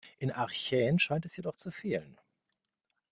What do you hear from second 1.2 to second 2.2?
es jedoch zu fehlen.